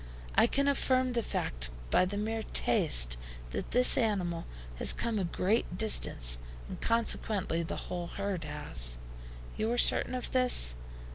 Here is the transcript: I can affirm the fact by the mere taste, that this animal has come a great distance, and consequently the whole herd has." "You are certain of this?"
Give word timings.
I 0.33 0.47
can 0.47 0.67
affirm 0.67 1.13
the 1.13 1.21
fact 1.21 1.69
by 1.91 2.05
the 2.05 2.17
mere 2.17 2.41
taste, 2.53 3.17
that 3.51 3.69
this 3.69 3.99
animal 3.99 4.47
has 4.77 4.93
come 4.93 5.19
a 5.19 5.23
great 5.23 5.77
distance, 5.77 6.39
and 6.67 6.81
consequently 6.81 7.61
the 7.61 7.75
whole 7.85 8.07
herd 8.07 8.45
has." 8.45 8.97
"You 9.57 9.71
are 9.71 9.77
certain 9.77 10.15
of 10.15 10.31
this?" 10.31 10.73